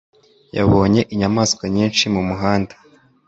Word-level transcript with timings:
Yabonye 0.57 1.01
inyamaswa 1.13 1.63
nyinshi 1.75 2.03
mumuhanda. 2.13 2.73